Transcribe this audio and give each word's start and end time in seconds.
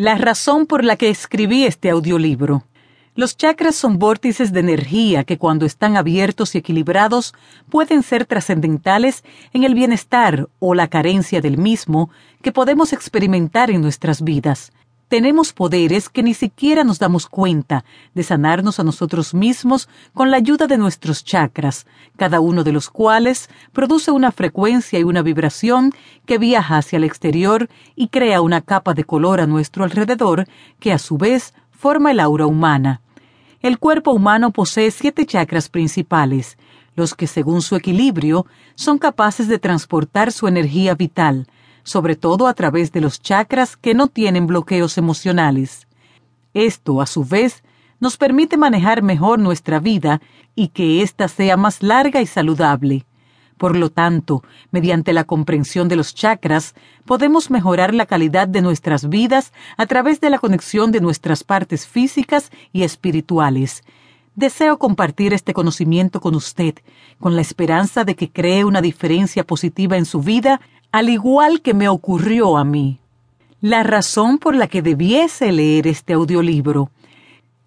La 0.00 0.14
razón 0.14 0.64
por 0.64 0.82
la 0.82 0.96
que 0.96 1.10
escribí 1.10 1.64
este 1.66 1.90
audiolibro. 1.90 2.64
Los 3.16 3.36
chakras 3.36 3.74
son 3.74 3.98
vórtices 3.98 4.50
de 4.50 4.60
energía 4.60 5.24
que 5.24 5.36
cuando 5.36 5.66
están 5.66 5.98
abiertos 5.98 6.54
y 6.54 6.58
equilibrados 6.58 7.34
pueden 7.68 8.02
ser 8.02 8.24
trascendentales 8.24 9.24
en 9.52 9.62
el 9.62 9.74
bienestar 9.74 10.48
o 10.58 10.72
la 10.72 10.88
carencia 10.88 11.42
del 11.42 11.58
mismo 11.58 12.08
que 12.40 12.50
podemos 12.50 12.94
experimentar 12.94 13.70
en 13.70 13.82
nuestras 13.82 14.22
vidas. 14.22 14.72
Tenemos 15.10 15.52
poderes 15.52 16.08
que 16.08 16.22
ni 16.22 16.34
siquiera 16.34 16.84
nos 16.84 17.00
damos 17.00 17.26
cuenta 17.26 17.84
de 18.14 18.22
sanarnos 18.22 18.78
a 18.78 18.84
nosotros 18.84 19.34
mismos 19.34 19.88
con 20.14 20.30
la 20.30 20.36
ayuda 20.36 20.68
de 20.68 20.78
nuestros 20.78 21.24
chakras, 21.24 21.84
cada 22.16 22.38
uno 22.38 22.62
de 22.62 22.70
los 22.70 22.90
cuales 22.90 23.50
produce 23.72 24.12
una 24.12 24.30
frecuencia 24.30 25.00
y 25.00 25.02
una 25.02 25.22
vibración 25.22 25.92
que 26.26 26.38
viaja 26.38 26.76
hacia 26.76 26.98
el 26.98 27.02
exterior 27.02 27.68
y 27.96 28.06
crea 28.06 28.40
una 28.40 28.60
capa 28.60 28.94
de 28.94 29.02
color 29.02 29.40
a 29.40 29.48
nuestro 29.48 29.82
alrededor 29.82 30.46
que 30.78 30.92
a 30.92 30.98
su 30.98 31.18
vez 31.18 31.54
forma 31.72 32.12
el 32.12 32.20
aura 32.20 32.46
humana. 32.46 33.00
El 33.62 33.80
cuerpo 33.80 34.12
humano 34.12 34.52
posee 34.52 34.92
siete 34.92 35.26
chakras 35.26 35.68
principales, 35.68 36.56
los 36.94 37.16
que 37.16 37.26
según 37.26 37.62
su 37.62 37.74
equilibrio 37.74 38.46
son 38.76 38.98
capaces 38.98 39.48
de 39.48 39.58
transportar 39.58 40.30
su 40.30 40.46
energía 40.46 40.94
vital, 40.94 41.48
sobre 41.82 42.16
todo 42.16 42.46
a 42.46 42.54
través 42.54 42.92
de 42.92 43.00
los 43.00 43.20
chakras 43.20 43.76
que 43.76 43.94
no 43.94 44.08
tienen 44.08 44.46
bloqueos 44.46 44.98
emocionales. 44.98 45.86
Esto, 46.54 47.00
a 47.00 47.06
su 47.06 47.24
vez, 47.24 47.62
nos 48.00 48.16
permite 48.16 48.56
manejar 48.56 49.02
mejor 49.02 49.38
nuestra 49.38 49.78
vida 49.78 50.20
y 50.54 50.68
que 50.68 51.02
ésta 51.02 51.28
sea 51.28 51.56
más 51.56 51.82
larga 51.82 52.20
y 52.20 52.26
saludable. 52.26 53.06
Por 53.60 53.76
lo 53.76 53.90
tanto, 53.90 54.42
mediante 54.70 55.12
la 55.12 55.24
comprensión 55.24 55.88
de 55.88 55.96
los 55.96 56.14
chakras, 56.14 56.74
podemos 57.04 57.50
mejorar 57.50 57.92
la 57.92 58.06
calidad 58.06 58.48
de 58.48 58.62
nuestras 58.62 59.10
vidas 59.10 59.52
a 59.76 59.84
través 59.84 60.18
de 60.20 60.30
la 60.30 60.38
conexión 60.38 60.92
de 60.92 61.02
nuestras 61.02 61.44
partes 61.44 61.86
físicas 61.86 62.50
y 62.72 62.84
espirituales. 62.84 63.84
Deseo 64.34 64.78
compartir 64.78 65.34
este 65.34 65.52
conocimiento 65.52 66.22
con 66.22 66.34
usted, 66.34 66.76
con 67.18 67.36
la 67.36 67.42
esperanza 67.42 68.04
de 68.04 68.16
que 68.16 68.30
cree 68.30 68.64
una 68.64 68.80
diferencia 68.80 69.44
positiva 69.44 69.98
en 69.98 70.06
su 70.06 70.22
vida 70.22 70.62
al 70.92 71.08
igual 71.08 71.60
que 71.62 71.74
me 71.74 71.88
ocurrió 71.88 72.56
a 72.56 72.64
mí. 72.64 72.98
La 73.60 73.82
razón 73.82 74.38
por 74.38 74.54
la 74.54 74.66
que 74.66 74.82
debiese 74.82 75.52
leer 75.52 75.86
este 75.86 76.14
audiolibro. 76.14 76.90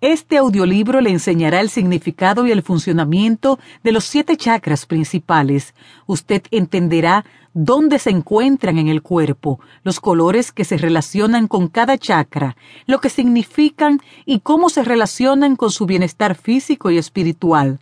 Este 0.00 0.38
audiolibro 0.38 1.00
le 1.00 1.10
enseñará 1.10 1.60
el 1.60 1.68
significado 1.68 2.46
y 2.46 2.50
el 2.50 2.62
funcionamiento 2.62 3.60
de 3.84 3.92
los 3.92 4.04
siete 4.04 4.36
chakras 4.36 4.86
principales. 4.86 5.74
Usted 6.06 6.42
entenderá 6.50 7.24
dónde 7.54 8.00
se 8.00 8.10
encuentran 8.10 8.78
en 8.78 8.88
el 8.88 9.02
cuerpo, 9.02 9.60
los 9.84 10.00
colores 10.00 10.50
que 10.50 10.64
se 10.64 10.76
relacionan 10.76 11.46
con 11.46 11.68
cada 11.68 11.98
chakra, 11.98 12.56
lo 12.86 13.00
que 13.00 13.10
significan 13.10 14.00
y 14.24 14.40
cómo 14.40 14.70
se 14.70 14.82
relacionan 14.82 15.54
con 15.54 15.70
su 15.70 15.86
bienestar 15.86 16.34
físico 16.34 16.90
y 16.90 16.98
espiritual 16.98 17.78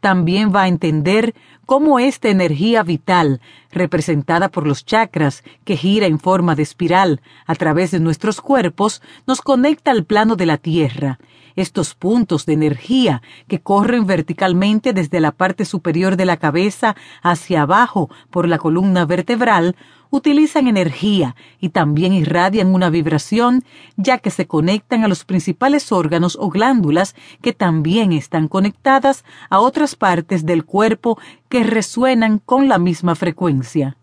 también 0.00 0.52
va 0.54 0.62
a 0.62 0.68
entender 0.68 1.34
cómo 1.66 1.98
esta 1.98 2.28
energía 2.28 2.82
vital, 2.82 3.40
representada 3.70 4.48
por 4.48 4.66
los 4.66 4.84
chakras, 4.84 5.44
que 5.64 5.76
gira 5.76 6.06
en 6.06 6.18
forma 6.18 6.54
de 6.54 6.62
espiral 6.62 7.20
a 7.46 7.54
través 7.54 7.92
de 7.92 8.00
nuestros 8.00 8.40
cuerpos, 8.40 9.02
nos 9.26 9.40
conecta 9.40 9.90
al 9.90 10.04
plano 10.04 10.36
de 10.36 10.46
la 10.46 10.56
Tierra. 10.56 11.18
Estos 11.56 11.94
puntos 11.94 12.46
de 12.46 12.54
energía 12.54 13.22
que 13.46 13.60
corren 13.60 14.06
verticalmente 14.06 14.92
desde 14.92 15.20
la 15.20 15.32
parte 15.32 15.64
superior 15.64 16.16
de 16.16 16.24
la 16.24 16.38
cabeza 16.38 16.96
hacia 17.22 17.62
abajo 17.62 18.08
por 18.30 18.48
la 18.48 18.58
columna 18.58 19.04
vertebral 19.04 19.76
utilizan 20.10 20.66
energía 20.66 21.36
y 21.60 21.70
también 21.70 22.12
irradian 22.12 22.74
una 22.74 22.90
vibración, 22.90 23.64
ya 23.96 24.18
que 24.18 24.30
se 24.30 24.46
conectan 24.46 25.04
a 25.04 25.08
los 25.08 25.24
principales 25.24 25.92
órganos 25.92 26.36
o 26.40 26.50
glándulas 26.50 27.14
que 27.40 27.52
también 27.52 28.12
están 28.12 28.48
conectadas 28.48 29.24
a 29.48 29.60
otras 29.60 29.94
partes 29.94 30.44
del 30.44 30.64
cuerpo 30.64 31.18
que 31.48 31.64
resuenan 31.64 32.38
con 32.38 32.68
la 32.68 32.78
misma 32.78 33.14
frecuencia. 33.14 33.96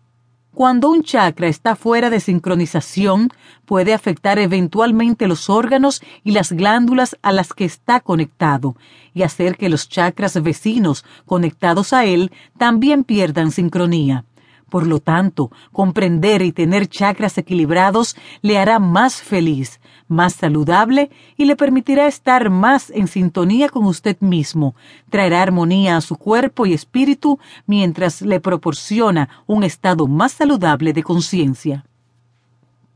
Cuando 0.58 0.90
un 0.90 1.04
chakra 1.04 1.46
está 1.46 1.76
fuera 1.76 2.10
de 2.10 2.18
sincronización, 2.18 3.30
puede 3.64 3.94
afectar 3.94 4.40
eventualmente 4.40 5.28
los 5.28 5.48
órganos 5.48 6.02
y 6.24 6.32
las 6.32 6.50
glándulas 6.50 7.16
a 7.22 7.30
las 7.30 7.52
que 7.52 7.64
está 7.64 8.00
conectado, 8.00 8.74
y 9.14 9.22
hacer 9.22 9.56
que 9.56 9.68
los 9.68 9.88
chakras 9.88 10.42
vecinos 10.42 11.04
conectados 11.26 11.92
a 11.92 12.06
él 12.06 12.32
también 12.58 13.04
pierdan 13.04 13.52
sincronía. 13.52 14.24
Por 14.68 14.86
lo 14.86 15.00
tanto, 15.00 15.50
comprender 15.72 16.42
y 16.42 16.52
tener 16.52 16.88
chakras 16.88 17.38
equilibrados 17.38 18.16
le 18.42 18.58
hará 18.58 18.78
más 18.78 19.22
feliz, 19.22 19.80
más 20.08 20.34
saludable 20.34 21.10
y 21.36 21.46
le 21.46 21.56
permitirá 21.56 22.06
estar 22.06 22.50
más 22.50 22.90
en 22.90 23.08
sintonía 23.08 23.68
con 23.68 23.86
usted 23.86 24.18
mismo, 24.20 24.74
traerá 25.08 25.42
armonía 25.42 25.96
a 25.96 26.00
su 26.00 26.16
cuerpo 26.16 26.66
y 26.66 26.74
espíritu 26.74 27.38
mientras 27.66 28.20
le 28.20 28.40
proporciona 28.40 29.28
un 29.46 29.64
estado 29.64 30.06
más 30.06 30.32
saludable 30.32 30.92
de 30.92 31.02
conciencia. 31.02 31.84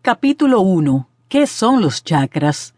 Capítulo 0.03 0.61
1. 0.61 1.09
¿Qué 1.29 1.47
son 1.47 1.81
los 1.81 2.05
chakras? 2.05 2.75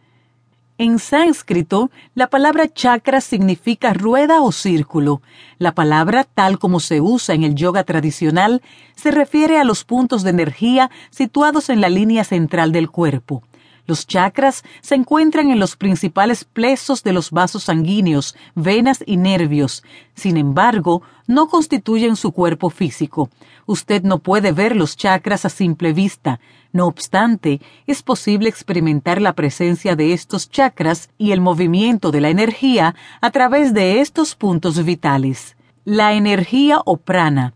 En 0.76 0.98
sánscrito, 0.98 1.92
la 2.16 2.26
palabra 2.26 2.66
chakra 2.66 3.20
significa 3.20 3.92
rueda 3.92 4.42
o 4.42 4.50
círculo. 4.50 5.22
La 5.58 5.72
palabra, 5.72 6.24
tal 6.24 6.58
como 6.58 6.80
se 6.80 7.00
usa 7.00 7.36
en 7.36 7.44
el 7.44 7.54
yoga 7.54 7.84
tradicional, 7.84 8.60
se 8.96 9.12
refiere 9.12 9.60
a 9.60 9.64
los 9.64 9.84
puntos 9.84 10.24
de 10.24 10.30
energía 10.30 10.90
situados 11.10 11.68
en 11.68 11.80
la 11.80 11.88
línea 11.88 12.24
central 12.24 12.72
del 12.72 12.90
cuerpo. 12.90 13.44
Los 13.86 14.06
chakras 14.06 14.64
se 14.80 14.94
encuentran 14.94 15.50
en 15.50 15.58
los 15.58 15.76
principales 15.76 16.44
plexos 16.44 17.02
de 17.02 17.12
los 17.12 17.30
vasos 17.30 17.64
sanguíneos, 17.64 18.34
venas 18.54 19.04
y 19.06 19.18
nervios. 19.18 19.84
Sin 20.14 20.38
embargo, 20.38 21.02
no 21.26 21.48
constituyen 21.48 22.16
su 22.16 22.32
cuerpo 22.32 22.70
físico. 22.70 23.28
Usted 23.66 24.02
no 24.02 24.20
puede 24.20 24.52
ver 24.52 24.74
los 24.74 24.96
chakras 24.96 25.44
a 25.44 25.50
simple 25.50 25.92
vista. 25.92 26.40
No 26.72 26.86
obstante, 26.86 27.60
es 27.86 28.02
posible 28.02 28.48
experimentar 28.48 29.20
la 29.20 29.34
presencia 29.34 29.96
de 29.96 30.14
estos 30.14 30.50
chakras 30.50 31.10
y 31.18 31.32
el 31.32 31.42
movimiento 31.42 32.10
de 32.10 32.22
la 32.22 32.30
energía 32.30 32.94
a 33.20 33.30
través 33.30 33.74
de 33.74 34.00
estos 34.00 34.34
puntos 34.34 34.82
vitales. 34.82 35.56
La 35.84 36.14
energía 36.14 36.80
o 36.86 36.96
prana. 36.96 37.52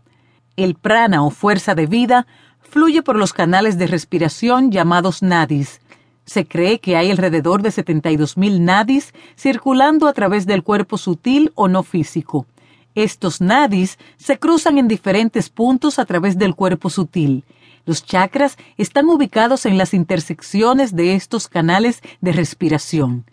El 0.55 0.75
prana 0.75 1.23
o 1.23 1.31
fuerza 1.31 1.73
de 1.73 1.87
vida 1.87 2.27
fluye 2.61 3.01
por 3.01 3.15
los 3.15 3.33
canales 3.33 3.79
de 3.79 3.87
respiración 3.87 4.71
llamados 4.71 5.23
nadis. 5.23 5.81
Se 6.29 6.45
cree 6.45 6.79
que 6.79 6.95
hay 6.95 7.09
alrededor 7.09 7.63
de 7.63 7.69
72.000 7.69 8.59
nadis 8.59 9.15
circulando 9.35 10.07
a 10.07 10.13
través 10.13 10.45
del 10.45 10.61
cuerpo 10.61 10.99
sutil 10.99 11.51
o 11.55 11.67
no 11.67 11.81
físico. 11.81 12.45
Estos 12.93 13.41
nadis 13.41 13.97
se 14.17 14.37
cruzan 14.37 14.77
en 14.77 14.87
diferentes 14.87 15.49
puntos 15.49 15.97
a 15.97 16.05
través 16.05 16.37
del 16.37 16.53
cuerpo 16.53 16.91
sutil. 16.91 17.45
Los 17.83 18.05
chakras 18.05 18.59
están 18.77 19.09
ubicados 19.09 19.65
en 19.65 19.79
las 19.79 19.95
intersecciones 19.95 20.95
de 20.95 21.15
estos 21.15 21.47
canales 21.47 22.03
de 22.21 22.31
respiración. 22.31 23.25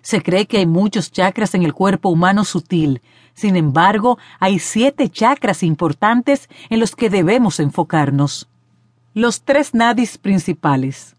Se 0.00 0.22
cree 0.22 0.46
que 0.46 0.58
hay 0.58 0.66
muchos 0.66 1.10
chakras 1.10 1.56
en 1.56 1.64
el 1.64 1.72
cuerpo 1.72 2.08
humano 2.08 2.44
sutil. 2.44 3.02
Sin 3.34 3.56
embargo, 3.56 4.16
hay 4.38 4.60
siete 4.60 5.08
chakras 5.08 5.64
importantes 5.64 6.48
en 6.70 6.78
los 6.78 6.94
que 6.94 7.10
debemos 7.10 7.58
enfocarnos. 7.58 8.48
Los 9.12 9.42
tres 9.42 9.74
nadis 9.74 10.18
principales. 10.18 11.16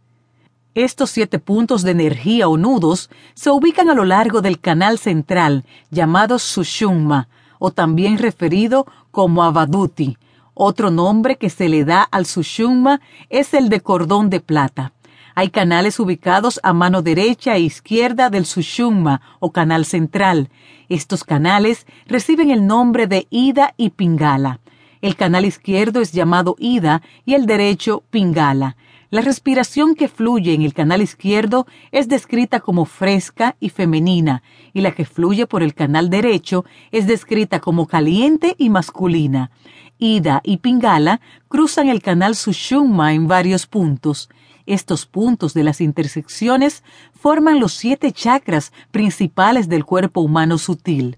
Estos 0.76 1.10
siete 1.10 1.40
puntos 1.40 1.84
de 1.84 1.92
energía 1.92 2.50
o 2.50 2.58
nudos 2.58 3.10
se 3.34 3.50
ubican 3.50 3.90
a 3.90 3.94
lo 3.94 4.04
largo 4.04 4.42
del 4.42 4.60
canal 4.60 5.00
central, 5.00 5.64
llamado 5.90 6.38
Sushumma, 6.38 7.30
o 7.60 7.72
también 7.72 8.18
referido 8.18 8.86
como 9.10 9.44
Avaduti. 9.44 10.18
Otro 10.54 10.92
nombre 10.92 11.38
que 11.38 11.50
se 11.50 11.70
le 11.70 11.86
da 11.86 12.02
al 12.04 12.26
Sushumma 12.26 13.00
es 13.30 13.54
el 13.54 13.70
de 13.70 13.80
cordón 13.80 14.30
de 14.30 14.42
plata. 14.42 14.92
Hay 15.34 15.50
canales 15.50 15.98
ubicados 15.98 16.60
a 16.62 16.74
mano 16.74 17.02
derecha 17.02 17.56
e 17.56 17.62
izquierda 17.62 18.30
del 18.30 18.46
Sushumma 18.46 19.22
o 19.40 19.54
canal 19.54 19.86
central. 19.86 20.50
Estos 20.90 21.24
canales 21.24 21.88
reciben 22.06 22.52
el 22.52 22.68
nombre 22.68 23.08
de 23.08 23.28
Ida 23.30 23.74
y 23.78 23.92
Pingala. 23.92 24.60
El 25.02 25.16
canal 25.16 25.46
izquierdo 25.46 26.02
es 26.02 26.12
llamado 26.12 26.58
Ida 26.60 27.02
y 27.24 27.36
el 27.36 27.46
derecho 27.46 28.04
Pingala. 28.10 28.76
La 29.12 29.22
respiración 29.22 29.96
que 29.96 30.08
fluye 30.08 30.54
en 30.54 30.64
el 30.64 30.74
canal 30.74 31.02
izquierdo 31.02 31.68
es 31.92 32.08
descrita 32.08 32.60
como 32.60 32.86
fresca 32.86 33.56
y 33.60 33.70
femenina, 33.70 34.42
y 34.74 34.82
la 34.82 34.92
que 34.92 35.06
fluye 35.06 35.46
por 35.46 35.62
el 35.62 35.74
canal 35.74 36.10
derecho 36.10 36.66
es 36.92 37.06
descrita 37.06 37.60
como 37.60 37.88
caliente 37.88 38.56
y 38.58 38.70
masculina. 38.70 39.52
Ida 40.00 40.42
y 40.44 40.58
Pingala 40.58 41.22
cruzan 41.48 41.88
el 41.88 42.02
canal 42.02 42.36
Sushumma 42.36 43.14
en 43.14 43.28
varios 43.28 43.68
puntos. 43.68 44.30
Estos 44.66 45.06
puntos 45.06 45.54
de 45.54 45.64
las 45.64 45.80
intersecciones 45.80 46.84
forman 47.14 47.60
los 47.60 47.74
siete 47.74 48.12
chakras 48.12 48.74
principales 48.92 49.70
del 49.70 49.86
cuerpo 49.86 50.22
humano 50.22 50.58
sutil. 50.58 51.18